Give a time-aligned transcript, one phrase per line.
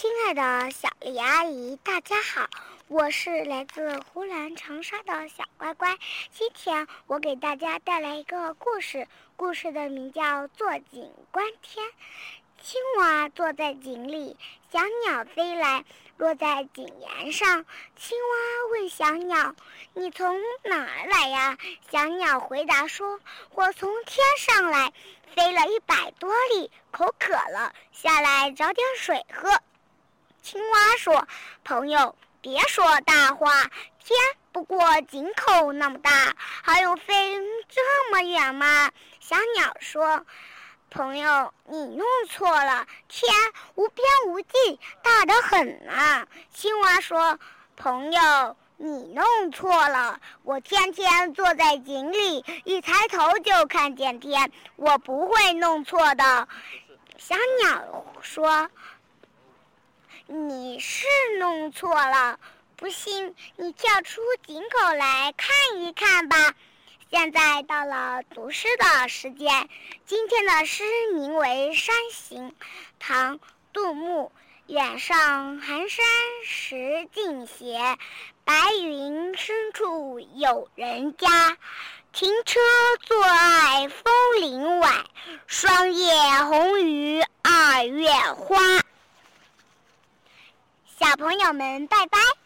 [0.00, 2.48] 亲爱的小丽阿姨，大家好，
[2.88, 5.94] 我是来自湖南长沙的小乖乖。
[6.32, 10.22] 今天我给大家带来一个故事，故事的名叫
[10.56, 11.86] 《坐井观天》。
[12.62, 14.38] 青蛙坐在井里，
[14.72, 15.84] 小鸟飞来，
[16.16, 17.66] 落在井沿上。
[17.94, 19.54] 青蛙问小鸟
[19.92, 21.58] ：“你从哪儿来呀？”
[21.92, 23.20] 小鸟回答说
[23.52, 24.94] ：“我从天上来，
[25.36, 29.60] 飞了一百多里，口渴了，下来找点水喝。”
[30.42, 31.28] 青蛙说
[31.64, 33.70] ：“朋友，别说大话，
[34.02, 34.18] 天
[34.52, 36.10] 不过井口那么大，
[36.62, 37.36] 还用飞
[37.68, 38.90] 这么远吗？”
[39.20, 40.24] 小鸟说
[40.90, 43.32] ：“朋友，你弄错了，天
[43.74, 47.38] 无边无际，大得很啊。”青蛙说
[47.76, 56.48] ：“朋友，你弄错了，我天天坐在井里，一抬头就看见天，我不会弄错的。”
[57.18, 58.70] 小鸟说。
[60.26, 61.06] 你是
[61.38, 62.38] 弄错了，
[62.76, 66.54] 不信你跳出井口来看一看吧。
[67.10, 69.68] 现在到了读诗的时间，
[70.06, 72.50] 今天的诗名为《山行》，
[72.98, 73.38] 唐·
[73.72, 74.32] 杜牧。
[74.66, 76.06] 远上寒山
[76.44, 77.98] 石径斜，
[78.44, 81.56] 白云深处有人家。
[82.12, 82.60] 停车
[83.00, 85.04] 坐爱枫林晚，
[85.48, 86.12] 霜叶
[86.44, 88.79] 红于二月花。
[91.10, 92.39] 小朋友们，拜拜。